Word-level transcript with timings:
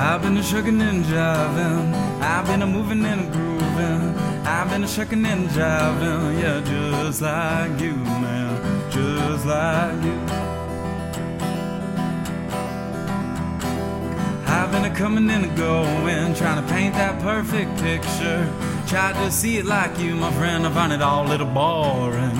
I've 0.00 0.22
been 0.22 0.36
a 0.36 0.42
shucking 0.44 0.80
and 0.80 1.04
jiving. 1.04 1.92
I've 2.22 2.46
been 2.46 2.62
a 2.62 2.66
moving 2.66 3.04
and 3.04 3.20
a 3.20 3.32
grooving. 3.32 4.16
I've 4.46 4.70
been 4.70 4.84
a 4.84 4.88
shucking 4.88 5.26
and 5.26 5.48
jiving. 5.48 6.40
Yeah, 6.40 6.60
just 6.60 7.20
like 7.20 7.80
you, 7.80 7.94
man. 7.94 8.90
Just 8.92 9.44
like 9.44 10.04
you. 10.04 10.18
I've 14.46 14.70
been 14.70 14.84
a 14.84 14.94
coming 14.94 15.28
and 15.30 15.46
a 15.46 15.56
going, 15.56 16.34
trying 16.34 16.64
to 16.64 16.72
paint 16.72 16.94
that 16.94 17.20
perfect 17.20 17.76
picture. 17.80 18.48
Tried 18.86 19.14
to 19.14 19.32
see 19.32 19.58
it 19.58 19.64
like 19.64 19.98
you, 19.98 20.14
my 20.14 20.32
friend. 20.34 20.64
I 20.64 20.70
find 20.70 20.92
it 20.92 21.02
all 21.02 21.26
a 21.26 21.28
little 21.28 21.46
boring. 21.46 22.38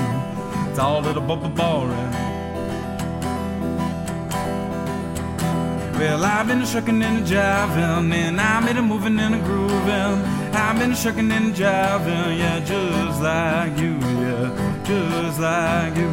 It's 0.70 0.78
all 0.78 1.00
a 1.00 1.04
little 1.04 1.22
boring. 1.22 2.27
Well, 5.98 6.24
I've 6.24 6.46
been 6.46 6.64
shucking 6.64 7.02
and 7.02 7.26
jiving, 7.26 8.12
and 8.14 8.40
I've 8.40 8.64
been 8.64 8.84
moving 8.84 9.18
and 9.18 9.42
grooving. 9.44 10.22
I've 10.54 10.78
been 10.78 10.94
shucking 10.94 11.32
and 11.32 11.52
jiving, 11.52 12.38
yeah, 12.38 12.60
just 12.60 13.20
like 13.20 13.76
you, 13.76 13.98
yeah, 14.22 14.82
just 14.84 15.40
like 15.40 15.96
you. 15.96 16.08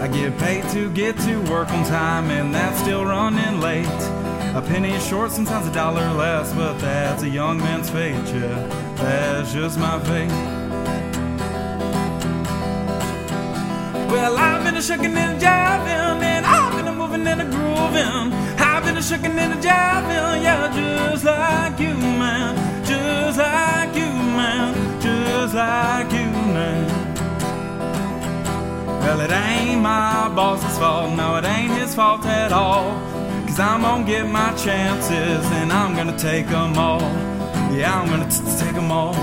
I 0.00 0.06
get 0.06 0.38
paid 0.38 0.70
to 0.70 0.88
get 0.92 1.18
to 1.22 1.42
work 1.50 1.68
on 1.70 1.84
time, 1.84 2.30
and 2.30 2.54
that's 2.54 2.78
still 2.78 3.04
running 3.04 3.58
late. 3.60 3.86
A 4.54 4.62
penny 4.64 4.96
short, 5.00 5.32
sometimes 5.32 5.66
a 5.66 5.72
dollar 5.72 6.12
less, 6.12 6.52
but 6.52 6.78
that's 6.78 7.24
a 7.24 7.28
young 7.28 7.58
man's 7.58 7.90
fate, 7.90 8.14
yeah, 8.32 8.94
that's 8.94 9.52
just 9.52 9.80
my 9.80 9.98
fate. 10.04 10.63
Well, 14.10 14.36
I've 14.36 14.64
been 14.64 14.76
a 14.76 14.82
shucking 14.82 15.16
and 15.16 15.36
a 15.36 15.44
jiving, 15.44 16.22
and 16.22 16.46
I've 16.46 16.72
been 16.74 16.86
a 16.86 16.92
moving 16.92 17.26
and 17.26 17.42
a 17.42 17.44
grooving. 17.44 18.32
I've 18.58 18.84
been 18.84 18.96
a 18.96 19.02
shucking 19.02 19.38
and 19.38 19.52
a 19.52 19.56
jiving, 19.56 20.42
yeah, 20.42 20.72
just 20.74 21.24
like 21.24 21.78
you, 21.80 21.94
man, 21.94 22.84
just 22.84 23.38
like 23.38 23.94
you, 23.96 24.12
man, 24.38 25.00
just 25.00 25.54
like 25.54 26.12
you, 26.12 26.30
man. 26.54 26.86
Well, 29.00 29.20
it 29.20 29.30
ain't 29.30 29.80
my 29.80 30.28
boss's 30.34 30.78
fault, 30.78 31.16
no, 31.16 31.36
it 31.36 31.44
ain't 31.44 31.72
his 31.72 31.94
fault 31.94 32.24
at 32.26 32.52
all. 32.52 32.92
Cause 33.46 33.60
I'm 33.60 33.82
gonna 33.82 34.04
get 34.04 34.26
my 34.28 34.52
chances, 34.56 35.44
and 35.52 35.72
I'm 35.72 35.94
gonna 35.94 36.18
take 36.18 36.48
them 36.48 36.76
all. 36.76 37.00
Yeah, 37.72 38.00
I'm 38.00 38.08
gonna 38.08 38.28
t- 38.28 38.42
take 38.58 38.74
them 38.74 38.90
all. 38.90 39.14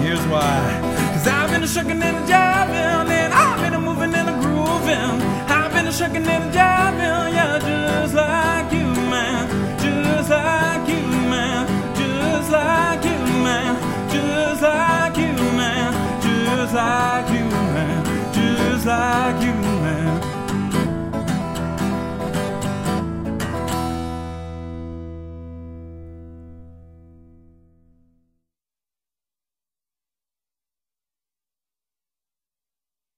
Here's 0.00 0.24
why. 0.26 0.87
Shucking 1.68 2.02
and 2.02 2.16
a 2.16 2.20
jiving, 2.20 3.10
and 3.10 3.34
I've 3.34 3.60
been 3.60 3.74
a 3.74 3.80
moving 3.80 4.14
and 4.14 4.30
a 4.30 4.32
grooving. 4.40 5.20
I've 5.50 5.70
been 5.70 5.86
a 5.86 5.92
shucking 5.92 6.26
and 6.26 6.44
a 6.44 6.50
jiving, 6.56 7.32
yeah, 7.34 7.58
just 7.58 8.14
like 8.14 8.72
you, 8.72 8.86
man. 9.12 9.48
Just 9.78 10.30
like 10.30 10.88
you, 10.88 11.02
man. 11.28 11.66
Just 11.94 12.50
like 12.50 13.04
you, 13.04 13.18
man. 13.44 13.76
Just 14.10 14.62
like 14.62 15.16
you, 15.18 15.32
man. 15.60 15.92
Just 16.22 16.74
like 16.74 17.28
you, 17.28 17.44
man. 17.44 18.32
Just 18.32 18.86
like 18.86 19.27